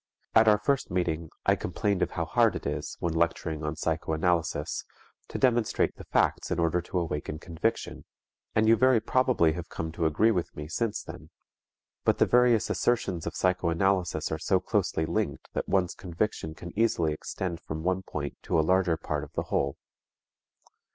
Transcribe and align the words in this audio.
At 0.33 0.47
our 0.47 0.57
first 0.57 0.89
meeting 0.89 1.29
I 1.45 1.55
complained 1.55 2.01
of 2.01 2.09
how 2.09 2.25
hard 2.25 2.55
it 2.55 2.65
is, 2.65 2.97
when 2.99 3.13
lecturing 3.13 3.63
on 3.63 3.75
psychoanalysis, 3.75 4.83
to 5.27 5.37
demonstrate 5.37 5.95
the 5.95 6.05
facts 6.05 6.49
in 6.49 6.57
order 6.57 6.81
to 6.81 6.97
awaken 6.97 7.37
conviction; 7.37 8.05
and 8.55 8.67
you 8.67 8.75
very 8.75 8.99
probably 8.99 9.51
have 9.53 9.69
come 9.69 9.91
to 9.91 10.07
agree 10.07 10.31
with 10.31 10.55
me 10.55 10.67
since 10.67 11.03
then. 11.03 11.29
But 12.03 12.17
the 12.17 12.25
various 12.25 12.71
assertions 12.71 13.27
of 13.27 13.35
psychoanalysis 13.35 14.31
are 14.31 14.39
so 14.39 14.59
closely 14.59 15.05
linked 15.05 15.49
that 15.53 15.69
one's 15.69 15.93
conviction 15.93 16.55
can 16.55 16.73
easily 16.75 17.13
extend 17.13 17.61
from 17.61 17.83
one 17.83 18.01
point 18.01 18.39
to 18.41 18.59
a 18.59 18.65
larger 18.65 18.97
part 18.97 19.23
of 19.23 19.33
the 19.33 19.43
whole. 19.53 19.77